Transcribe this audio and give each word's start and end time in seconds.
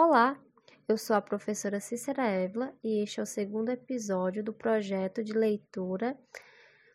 Olá, 0.00 0.40
eu 0.86 0.96
sou 0.96 1.16
a 1.16 1.20
professora 1.20 1.80
Cícera 1.80 2.24
Évila 2.24 2.72
e 2.84 3.02
este 3.02 3.18
é 3.18 3.22
o 3.24 3.26
segundo 3.26 3.68
episódio 3.70 4.44
do 4.44 4.52
projeto 4.52 5.24
de 5.24 5.32
leitura 5.32 6.16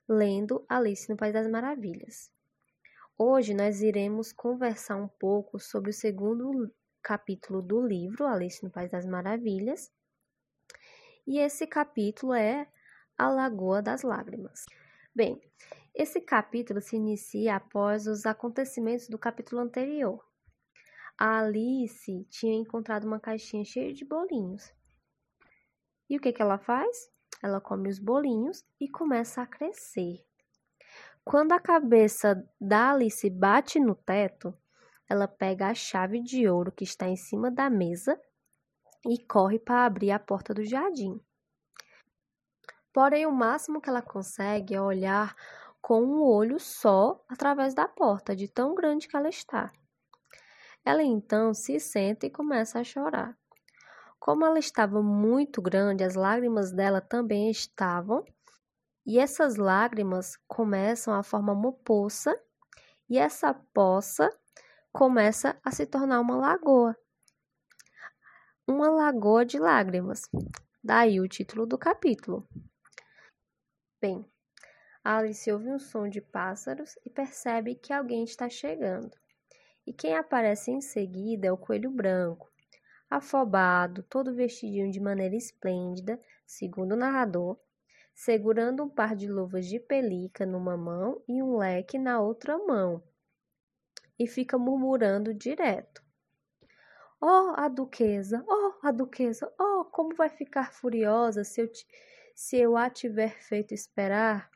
Lendo 0.08 0.66
Alice 0.70 1.10
no 1.10 1.18
País 1.18 1.34
das 1.34 1.46
Maravilhas. 1.50 2.32
Hoje 3.18 3.54
nós 3.54 3.82
iremos 3.82 4.32
conversar 4.32 4.96
um 4.96 5.10
pouco 5.20 5.60
sobre 5.60 5.90
o 5.90 5.94
segundo 5.94 6.74
capítulo 7.02 7.62
do 7.62 7.86
livro 7.86 8.26
Alice 8.26 8.64
no 8.64 8.72
País 8.72 8.90
das 8.90 9.06
Maravilhas. 9.06 9.92
E 11.28 11.40
esse 11.40 11.68
capítulo 11.68 12.34
é 12.34 12.66
A 13.18 13.30
Lagoa 13.30 13.82
das 13.82 14.04
Lágrimas. 14.04 14.64
Bem, 15.14 15.42
esse 15.94 16.22
capítulo 16.22 16.80
se 16.80 16.96
inicia 16.96 17.58
após 17.58 18.08
os 18.08 18.26
acontecimentos 18.26 19.10
do 19.10 19.20
capítulo 19.20 19.60
anterior 19.60 20.24
a 21.18 21.40
Alice 21.40 22.26
tinha 22.30 22.56
encontrado 22.56 23.06
uma 23.06 23.20
caixinha 23.20 23.64
cheia 23.64 23.94
de 23.94 24.04
bolinhos. 24.06 24.74
E 26.10 26.18
o 26.18 26.20
que, 26.20 26.34
que 26.34 26.42
ela 26.42 26.58
faz? 26.58 27.12
Ela 27.42 27.62
come 27.62 27.90
os 27.90 28.00
bolinhos 28.00 28.64
e 28.80 28.90
começa 28.90 29.42
a 29.42 29.48
crescer. 29.48 30.26
Quando 31.24 31.54
a 31.54 31.60
cabeça 31.60 32.44
da 32.60 32.92
Alice 32.92 33.30
bate 33.30 33.80
no 33.80 33.96
teto, 33.96 34.54
ela 35.10 35.28
pega 35.28 35.68
a 35.68 35.74
chave 35.74 36.22
de 36.22 36.48
ouro 36.48 36.72
que 36.72 36.84
está 36.84 37.08
em 37.08 37.16
cima 37.16 37.50
da 37.50 37.70
mesa 37.70 38.20
e 39.06 39.18
corre 39.26 39.60
para 39.60 39.86
abrir 39.86 40.12
a 40.12 40.20
porta 40.20 40.54
do 40.54 40.64
jardim. 40.64 41.20
Porém, 42.94 43.26
o 43.26 43.32
máximo 43.32 43.82
que 43.82 43.90
ela 43.90 44.02
consegue 44.02 44.76
é 44.76 44.82
olhar 44.82 45.36
com 45.82 46.02
um 46.02 46.22
olho 46.22 46.60
só 46.60 47.24
através 47.28 47.74
da 47.74 47.88
porta, 47.88 48.36
de 48.36 48.48
tão 48.48 48.76
grande 48.76 49.08
que 49.08 49.18
ela 49.18 49.30
está. 49.30 49.72
Ela 50.86 51.04
então 51.04 51.54
se 51.54 51.80
senta 51.80 52.26
e 52.26 52.30
começa 52.30 52.80
a 52.80 52.84
chorar. 52.84 53.38
Como 54.20 54.46
ela 54.46 54.60
estava 54.60 55.02
muito 55.02 55.62
grande, 55.62 56.04
as 56.04 56.16
lágrimas 56.16 56.72
dela 56.72 57.02
também 57.02 57.50
estavam, 57.50 58.24
e 59.06 59.20
essas 59.20 59.56
lágrimas 59.56 60.38
começam 60.48 61.14
a 61.14 61.24
formar 61.24 61.54
uma 61.54 61.74
poça, 61.74 62.38
e 63.10 63.18
essa 63.18 63.54
poça 63.54 64.30
começa 64.92 65.60
a 65.64 65.72
se 65.72 65.86
tornar 65.86 66.20
uma 66.20 66.38
lagoa. 66.38 66.98
Uma 68.68 68.90
lagoa 68.90 69.46
de 69.46 69.60
lágrimas. 69.60 70.30
Daí 70.82 71.20
o 71.20 71.28
título 71.28 71.66
do 71.66 71.78
capítulo. 71.78 72.48
Bem, 74.02 74.26
Alice 75.04 75.52
ouve 75.52 75.70
um 75.70 75.80
som 75.80 76.08
de 76.08 76.22
pássaros 76.22 76.98
e 77.06 77.10
percebe 77.10 77.76
que 77.76 77.92
alguém 77.92 78.24
está 78.24 78.50
chegando. 78.50 79.23
E 79.86 79.92
quem 79.92 80.16
aparece 80.16 80.72
em 80.72 80.82
seguida 80.82 81.48
é 81.48 81.52
o 81.52 81.58
coelho 81.58 81.92
branco, 81.92 82.52
afobado, 83.10 84.02
todo 84.04 84.34
vestidinho 84.34 84.90
de 84.90 85.00
maneira 85.00 85.36
esplêndida, 85.36 86.20
segundo 86.46 86.94
o 86.94 86.98
narrador, 86.98 87.60
segurando 88.14 88.84
um 88.84 88.90
par 88.90 89.16
de 89.16 89.28
luvas 89.28 89.68
de 89.68 89.80
pelica 89.80 90.46
numa 90.46 90.78
mão 90.78 91.22
e 91.28 91.44
um 91.44 91.58
leque 91.58 91.98
na 91.98 92.20
outra 92.22 92.58
mão, 92.58 93.04
e 94.18 94.28
fica 94.28 94.58
murmurando 94.58 95.34
direto. 95.34 96.04
Oh, 97.20 97.54
a 97.56 97.68
duquesa! 97.68 98.44
Oh, 98.48 98.74
a 98.82 98.92
duquesa! 98.92 99.52
Oh, 99.60 99.86
como 99.86 100.16
vai 100.16 100.30
ficar 100.30 100.74
furiosa 100.74 101.44
se 101.44 101.62
eu, 101.62 101.72
se 102.36 102.58
eu 102.58 102.76
a 102.78 102.90
tiver 102.90 103.42
feito 103.42 103.74
esperar? 103.74 104.50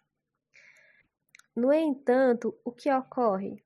No 1.56 1.74
entanto, 1.74 2.56
o 2.64 2.72
que 2.72 2.92
ocorre? 2.92 3.64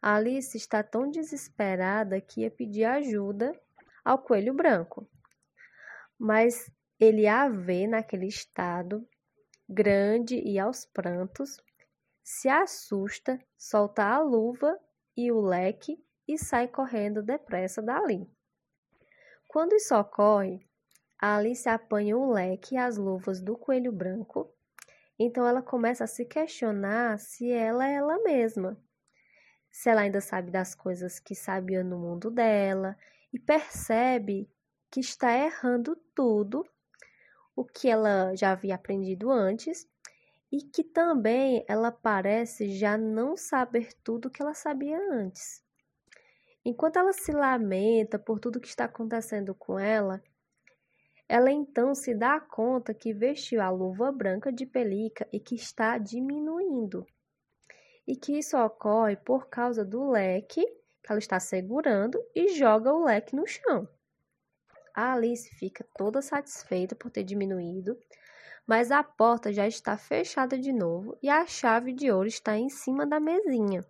Alice 0.00 0.56
está 0.56 0.82
tão 0.82 1.10
desesperada 1.10 2.20
que 2.20 2.42
ia 2.42 2.50
pedir 2.50 2.84
ajuda 2.84 3.52
ao 4.04 4.18
coelho 4.18 4.54
branco. 4.54 5.08
Mas 6.18 6.70
ele 6.98 7.26
a 7.26 7.48
vê 7.48 7.86
naquele 7.86 8.26
estado, 8.26 9.06
grande 9.68 10.36
e 10.36 10.58
aos 10.58 10.84
prantos, 10.86 11.56
se 12.22 12.48
assusta, 12.48 13.40
solta 13.56 14.04
a 14.04 14.20
luva 14.20 14.78
e 15.16 15.30
o 15.30 15.40
leque 15.40 16.02
e 16.26 16.38
sai 16.38 16.68
correndo 16.68 17.22
depressa 17.22 17.82
dali. 17.82 18.28
Quando 19.48 19.74
isso 19.74 19.94
ocorre, 19.94 20.66
Alice 21.18 21.68
apanha 21.68 22.16
o 22.16 22.30
leque 22.30 22.74
e 22.74 22.78
as 22.78 22.96
luvas 22.96 23.40
do 23.40 23.56
coelho 23.56 23.92
branco, 23.92 24.52
então 25.18 25.46
ela 25.46 25.62
começa 25.62 26.04
a 26.04 26.08
se 26.08 26.26
questionar 26.26 27.18
se 27.18 27.50
ela 27.50 27.88
é 27.88 27.94
ela 27.94 28.22
mesma 28.22 28.78
se 29.76 29.90
ela 29.90 30.00
ainda 30.00 30.22
sabe 30.22 30.50
das 30.50 30.74
coisas 30.74 31.20
que 31.20 31.34
sabia 31.34 31.84
no 31.84 31.98
mundo 31.98 32.30
dela 32.30 32.96
e 33.30 33.38
percebe 33.38 34.50
que 34.90 35.00
está 35.00 35.36
errando 35.36 35.94
tudo 36.14 36.66
o 37.54 37.62
que 37.62 37.86
ela 37.86 38.34
já 38.34 38.52
havia 38.52 38.74
aprendido 38.74 39.30
antes 39.30 39.86
e 40.50 40.62
que 40.62 40.82
também 40.82 41.62
ela 41.68 41.92
parece 41.92 42.70
já 42.70 42.96
não 42.96 43.36
saber 43.36 43.92
tudo 44.02 44.28
o 44.28 44.30
que 44.30 44.40
ela 44.40 44.54
sabia 44.54 44.98
antes. 45.12 45.62
Enquanto 46.64 46.96
ela 46.96 47.12
se 47.12 47.30
lamenta 47.30 48.18
por 48.18 48.40
tudo 48.40 48.58
que 48.58 48.68
está 48.68 48.86
acontecendo 48.86 49.54
com 49.54 49.78
ela, 49.78 50.22
ela 51.28 51.52
então 51.52 51.94
se 51.94 52.14
dá 52.14 52.40
conta 52.40 52.94
que 52.94 53.12
vestiu 53.12 53.60
a 53.60 53.68
luva 53.68 54.10
branca 54.10 54.50
de 54.50 54.64
pelica 54.64 55.28
e 55.30 55.38
que 55.38 55.54
está 55.54 55.98
diminuindo 55.98 57.06
e 58.06 58.14
que 58.14 58.38
isso 58.38 58.56
ocorre 58.56 59.16
por 59.16 59.48
causa 59.48 59.84
do 59.84 60.10
leque 60.10 60.64
que 61.02 61.12
ela 61.12 61.18
está 61.18 61.38
segurando 61.40 62.22
e 62.34 62.54
joga 62.54 62.92
o 62.92 63.04
leque 63.04 63.34
no 63.34 63.46
chão. 63.46 63.88
A 64.94 65.12
Alice 65.12 65.48
fica 65.56 65.86
toda 65.96 66.22
satisfeita 66.22 66.94
por 66.94 67.10
ter 67.10 67.22
diminuído, 67.22 67.98
mas 68.66 68.90
a 68.90 69.04
porta 69.04 69.52
já 69.52 69.66
está 69.66 69.96
fechada 69.96 70.58
de 70.58 70.72
novo 70.72 71.16
e 71.22 71.28
a 71.28 71.46
chave 71.46 71.92
de 71.92 72.10
ouro 72.10 72.26
está 72.26 72.56
em 72.56 72.68
cima 72.68 73.06
da 73.06 73.20
mesinha. 73.20 73.84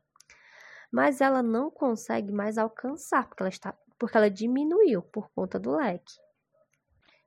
Mas 0.90 1.20
ela 1.20 1.42
não 1.42 1.70
consegue 1.70 2.32
mais 2.32 2.58
alcançar 2.58 3.28
porque 3.28 3.42
ela, 3.42 3.48
está, 3.48 3.72
porque 3.98 4.16
ela 4.16 4.30
diminuiu 4.30 5.02
por 5.02 5.30
conta 5.30 5.58
do 5.58 5.76
leque. 5.76 6.14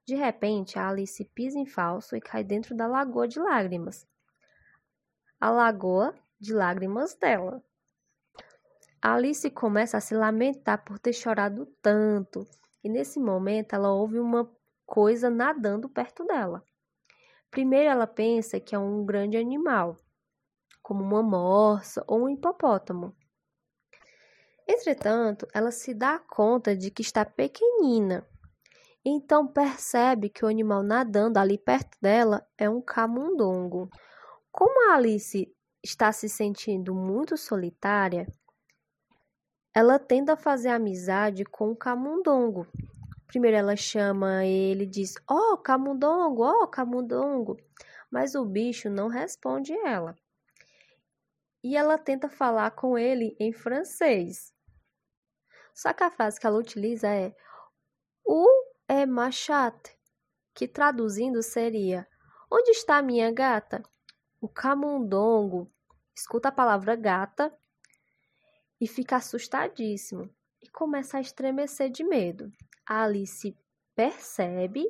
De 0.06 0.16
repente, 0.16 0.78
a 0.78 0.90
Alice 0.90 1.24
pisa 1.34 1.58
em 1.58 1.66
falso 1.66 2.16
e 2.16 2.22
cai 2.22 2.44
dentro 2.44 2.76
da 2.76 2.88
lagoa 2.88 3.28
de 3.28 3.40
lágrimas. 3.40 4.08
A 5.40 5.50
lagoa 5.50 6.16
de 6.40 6.54
lágrimas 6.54 7.16
dela. 7.16 7.64
Alice 9.02 9.50
começa 9.52 9.98
a 9.98 10.02
se 10.02 10.14
lamentar 10.14 10.84
por 10.84 11.00
ter 11.00 11.14
chorado 11.14 11.66
tanto, 11.82 12.46
e 12.84 12.90
nesse 12.90 13.20
momento 13.20 13.74
ela 13.74 13.92
ouve 13.92 14.20
uma 14.20 14.50
coisa 14.86 15.30
nadando 15.30 15.90
perto 15.90 16.26
dela. 16.26 16.64
Primeiro 17.52 17.90
ela 17.90 18.08
pensa 18.08 18.60
que 18.60 18.76
é 18.76 18.80
um 18.80 19.06
grande 19.06 19.38
animal, 19.38 19.98
como 20.82 21.04
uma 21.04 21.24
morsa 21.24 22.04
ou 22.08 22.24
um 22.24 22.30
hipopótamo. 22.30 23.16
Entretanto, 24.68 25.48
ela 25.54 25.72
se 25.72 25.94
dá 25.94 26.20
conta 26.20 26.76
de 26.76 26.92
que 26.92 27.02
está 27.02 27.26
pequenina. 27.26 28.28
Então 29.04 29.48
percebe 29.48 30.30
que 30.30 30.46
o 30.46 30.48
animal 30.48 30.84
nadando 30.84 31.40
ali 31.40 31.58
perto 31.58 31.98
dela 32.02 32.46
é 32.58 32.70
um 32.70 32.82
camundongo. 32.82 33.90
Como 34.52 34.92
a 34.92 34.96
Alice 34.96 35.52
está 35.84 36.12
se 36.12 36.30
sentindo 36.30 36.94
muito 36.94 37.38
solitária, 37.38 38.28
ela 39.74 39.98
tenta 39.98 40.36
fazer 40.36 40.70
amizade 40.70 41.44
com 41.46 41.72
o 41.72 41.76
camundongo. 41.76 42.68
Primeiro 43.28 43.58
ela 43.58 43.76
chama 43.76 44.46
ele 44.46 44.84
e 44.84 44.88
diz: 44.88 45.16
"Oh, 45.30 45.58
camundongo, 45.58 46.44
oh, 46.44 46.68
camundongo", 46.68 47.58
mas 48.12 48.36
o 48.36 48.46
bicho 48.46 48.90
não 48.90 49.08
responde 49.08 49.74
ela. 49.74 50.16
E 51.64 51.78
ela 51.78 51.98
tenta 51.98 52.28
falar 52.30 52.72
com 52.72 52.98
ele 52.98 53.36
em 53.40 53.54
francês. 53.54 54.54
Só 55.74 55.94
que 55.94 56.04
a 56.04 56.12
frase 56.12 56.40
que 56.40 56.46
ela 56.46 56.60
utiliza 56.60 57.08
é 57.08 57.36
"O 58.26 58.48
é 58.88 59.06
machat", 59.06 59.98
que 60.56 60.68
traduzindo 60.68 61.44
seria: 61.44 62.08
"Onde 62.52 62.72
está 62.72 63.02
minha 63.02 63.32
gata?" 63.32 63.84
O 64.42 64.48
camundongo 64.48 65.70
escuta 66.16 66.48
a 66.48 66.52
palavra 66.52 66.96
gata 66.96 67.54
e 68.80 68.88
fica 68.88 69.18
assustadíssimo 69.18 70.34
e 70.62 70.70
começa 70.70 71.18
a 71.18 71.22
estremecer 71.22 71.90
de 71.90 72.06
medo. 72.06 72.50
A 72.88 73.04
Alice 73.04 73.58
percebe 73.94 74.86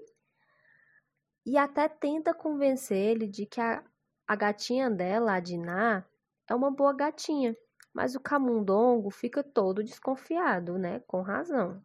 e 1.44 1.57
até 1.57 1.90
tenta 1.90 2.31
convencer 2.31 2.98
ele 2.98 3.28
de 3.28 3.48
que 3.48 3.60
a, 3.60 3.84
a 4.28 4.36
gatinha 4.36 4.88
dela, 4.88 5.34
a 5.34 5.40
Diná, 5.40 6.06
é 6.48 6.54
uma 6.54 6.69
boa 6.69 6.94
gatinha. 6.94 7.57
Mas 7.92 8.13
o 8.13 8.19
camundongo 8.19 9.10
fica 9.10 9.44
todo 9.44 9.84
desconfiado, 9.84 10.78
né? 10.78 11.00
Com 11.07 11.22
razão. 11.22 11.84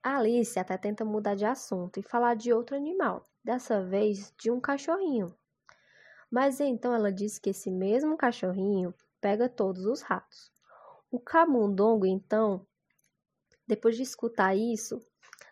A 0.00 0.18
Alice 0.18 0.56
até 0.56 0.78
tenta 0.78 1.04
mudar 1.04 1.34
de 1.34 1.44
assunto 1.44 1.98
e 1.98 2.02
falar 2.02 2.34
de 2.34 2.52
outro 2.52 2.76
animal, 2.76 3.24
dessa 3.42 3.84
vez 3.84 4.32
de 4.38 4.52
um 4.52 4.60
cachorrinho. 4.60 5.36
Mas 6.30 6.60
então 6.60 6.94
ela 6.94 7.12
disse 7.12 7.40
que 7.40 7.50
esse 7.50 7.70
mesmo 7.70 8.16
cachorrinho 8.16 8.94
pega 9.20 9.48
todos 9.48 9.84
os 9.86 10.02
ratos. 10.02 10.50
O 11.10 11.18
camundongo 11.18 12.06
então 12.06 12.66
Depois 13.66 13.96
de 13.96 14.02
escutar 14.02 14.54
isso, 14.54 15.00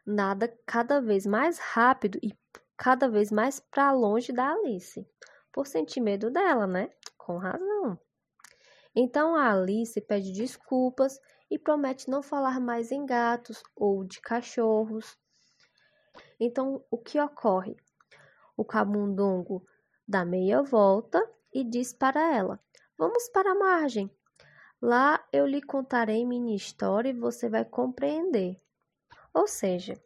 nada 0.06 0.49
cada 0.67 1.00
vez 1.00 1.26
mais 1.26 1.58
rápido 1.58 2.19
e 2.23 2.32
cada 2.76 3.08
vez 3.08 3.31
mais 3.31 3.61
para 3.61 3.93
longe 3.93 4.32
da 4.32 4.52
Alice, 4.52 5.06
por 5.52 5.67
sentir 5.67 6.00
medo 6.00 6.31
dela, 6.31 6.67
né? 6.67 6.90
Com 7.17 7.38
razão. 7.38 7.99
Então 8.94 9.34
a 9.34 9.52
Alice 9.52 10.00
pede 10.00 10.32
desculpas 10.32 11.20
e 11.50 11.58
promete 11.58 12.11
não 12.11 12.22
falar 12.22 12.61
mais 12.61 12.90
em 12.90 13.05
gatos 13.05 13.62
ou 13.75 14.05
de 14.05 14.20
cachorros. 14.20 15.19
Então 16.40 16.84
o 16.90 16.99
que 16.99 17.20
ocorre? 17.20 17.76
O 18.56 18.64
camundongo 18.64 19.67
dá 20.06 20.25
meia 20.25 20.62
volta 20.62 21.23
e 21.53 21.64
diz 21.64 21.93
para 21.93 22.35
ela: 22.35 22.61
Vamos 22.99 23.29
para 23.29 23.53
a 23.53 23.55
margem. 23.55 24.11
Lá 24.81 25.26
eu 25.32 25.47
lhe 25.47 25.62
contarei 25.62 26.25
minha 26.25 26.55
história 26.55 27.11
e 27.11 27.19
você 27.19 27.49
vai 27.49 27.64
compreender. 27.64 28.56
Ou 29.32 29.47
seja, 29.47 30.00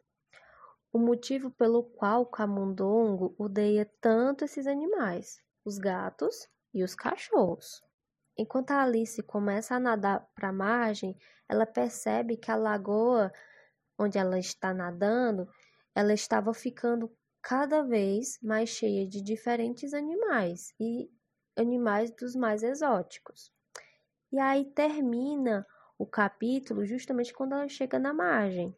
o 0.93 0.99
motivo 0.99 1.51
pelo 1.51 1.83
qual 1.83 2.23
o 2.23 2.27
camundongo 2.27 3.35
odeia 3.39 3.89
tanto 4.01 4.45
esses 4.45 4.67
animais, 4.67 5.41
os 5.65 5.79
gatos 5.79 6.49
e 6.73 6.83
os 6.83 6.95
cachorros. 6.95 7.83
Enquanto 8.37 8.71
a 8.71 8.83
Alice 8.83 9.23
começa 9.23 9.75
a 9.75 9.81
nadar 9.81 10.27
para 10.35 10.49
a 10.49 10.53
margem, 10.53 11.17
ela 11.49 11.67
percebe 11.67 12.37
que 12.37 12.51
a 12.51 12.57
lagoa 12.57 13.33
onde 13.99 14.19
ela 14.19 14.39
está 14.39 14.73
nadando, 14.73 15.49
ela 15.95 16.15
estava 16.15 16.55
ficando 16.55 17.15
cada 17.43 17.83
vez 17.83 18.39
mais 18.43 18.69
cheia 18.69 19.07
de 19.07 19.23
diferentes 19.23 19.95
animais 19.95 20.75
e 20.79 21.11
animais 21.57 22.11
dos 22.11 22.35
mais 22.35 22.63
exóticos. 22.63 23.53
E 24.33 24.39
aí 24.39 24.65
termina 24.65 25.67
o 25.99 26.07
capítulo 26.07 26.85
justamente 26.85 27.33
quando 27.33 27.55
ela 27.55 27.69
chega 27.69 27.99
na 27.99 28.13
margem. 28.13 28.75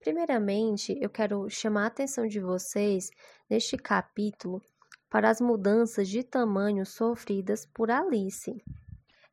Primeiramente, 0.00 0.98
eu 1.00 1.08
quero 1.08 1.48
chamar 1.48 1.84
a 1.84 1.86
atenção 1.86 2.26
de 2.26 2.40
vocês 2.40 3.10
neste 3.48 3.76
capítulo 3.76 4.60
para 5.08 5.30
as 5.30 5.40
mudanças 5.40 6.08
de 6.08 6.22
tamanho 6.22 6.84
sofridas 6.84 7.64
por 7.64 7.90
Alice. 7.90 8.62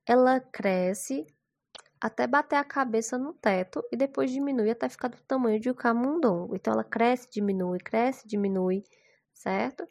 Ela 0.06 0.40
cresce 0.40 1.26
até 2.02 2.26
bater 2.26 2.56
a 2.56 2.64
cabeça 2.64 3.18
no 3.18 3.34
teto 3.34 3.84
e 3.92 3.96
depois 3.96 4.32
diminui 4.32 4.72
até 4.72 4.90
ficar 4.90 5.08
do 5.08 5.22
tamanho 5.22 5.60
de 5.60 5.70
um 5.70 5.74
camundongo. 5.74 6.56
Então 6.56 6.74
ela 6.74 6.84
cresce, 6.84 7.30
diminui, 7.32 7.78
cresce, 7.78 8.28
diminui, 8.28 8.84
certo? 9.32 9.88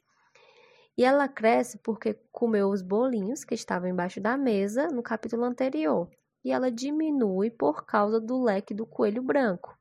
E 0.99 1.05
ela 1.05 1.29
cresce 1.29 1.79
porque 1.79 2.15
comeu 2.33 2.69
os 2.69 2.83
bolinhos 2.83 3.45
que 3.45 3.55
estavam 3.55 3.89
embaixo 3.89 4.21
da 4.21 4.37
mesa 4.37 4.89
no 4.89 5.03
capítulo 5.03 5.45
anterior. 5.45 6.11
E 6.45 6.51
ela 6.51 6.71
diminui 6.71 7.51
por 7.51 7.87
causa 7.87 8.21
do 8.21 8.43
leque 8.43 8.75
do 8.75 8.85
coelho 8.85 9.23
branco 9.23 9.79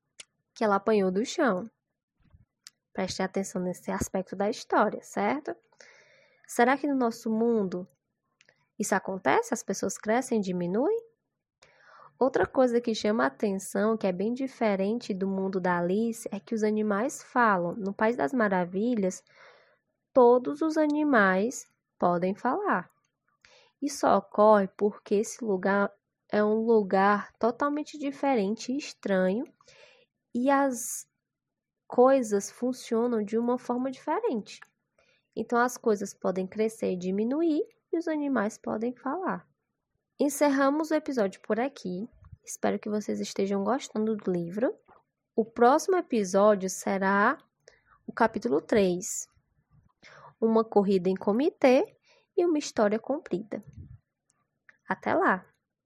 que 0.53 0.63
ela 0.63 0.75
apanhou 0.75 1.09
do 1.09 1.25
chão. 1.25 1.69
Preste 2.91 3.23
atenção 3.23 3.61
nesse 3.61 3.89
aspecto 3.91 4.35
da 4.35 4.49
história, 4.49 5.01
certo? 5.01 5.55
Será 6.45 6.77
que 6.77 6.85
no 6.85 6.95
nosso 6.95 7.29
mundo 7.29 7.87
isso 8.77 8.93
acontece? 8.93 9.53
As 9.53 9.63
pessoas 9.63 9.97
crescem 9.97 10.39
e 10.39 10.41
diminuem? 10.41 11.08
Outra 12.19 12.45
coisa 12.45 12.81
que 12.81 12.93
chama 12.93 13.23
a 13.23 13.27
atenção, 13.27 13.95
que 13.95 14.05
é 14.05 14.11
bem 14.11 14.33
diferente 14.33 15.13
do 15.13 15.25
mundo 15.25 15.57
da 15.57 15.79
Alice, 15.79 16.27
é 16.33 16.37
que 16.37 16.53
os 16.53 16.63
animais 16.63 17.23
falam. 17.23 17.73
No 17.77 17.93
País 17.93 18.17
das 18.17 18.33
Maravilhas, 18.33 19.23
todos 20.13 20.61
os 20.61 20.75
animais 20.75 21.65
podem 21.97 22.35
falar. 22.35 22.91
Isso 23.81 24.05
ocorre 24.05 24.67
porque 24.75 25.15
esse 25.15 25.41
lugar 25.41 25.89
é 26.29 26.43
um 26.43 26.65
lugar 26.65 27.31
totalmente 27.39 27.97
diferente 27.97 28.73
e 28.73 28.77
estranho 28.77 29.45
e 30.35 30.49
as 30.49 31.07
coisas 31.87 32.51
funcionam 32.51 33.23
de 33.23 33.37
uma 33.37 33.57
forma 33.57 33.89
diferente. 33.89 34.59
Então, 35.33 35.57
as 35.57 35.77
coisas 35.77 36.13
podem 36.13 36.45
crescer 36.45 36.91
e 36.91 36.97
diminuir 36.97 37.65
e 37.93 37.97
os 37.97 38.09
animais 38.09 38.57
podem 38.57 38.93
falar. 38.93 39.48
Encerramos 40.21 40.91
o 40.91 40.95
episódio 40.95 41.39
por 41.39 41.61
aqui. 41.61 42.05
Espero 42.43 42.77
que 42.77 42.89
vocês 42.89 43.21
estejam 43.21 43.63
gostando 43.63 44.17
do 44.17 44.29
livro. 44.29 44.75
O 45.33 45.45
próximo 45.45 45.95
episódio 45.95 46.69
será 46.69 47.37
o 48.05 48.11
capítulo 48.11 48.59
3: 48.59 49.29
Uma 50.41 50.65
corrida 50.65 51.07
em 51.07 51.15
comitê 51.15 51.95
e 52.35 52.43
uma 52.43 52.57
história 52.57 52.99
comprida. 52.99 53.63
Até 54.89 55.13
lá! 55.13 55.45